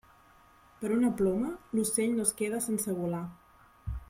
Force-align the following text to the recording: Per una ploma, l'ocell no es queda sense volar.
Per 0.79 0.89
una 0.95 1.11
ploma, 1.19 1.51
l'ocell 1.75 2.17
no 2.21 2.27
es 2.29 2.35
queda 2.43 2.63
sense 2.71 2.97
volar. 3.03 3.23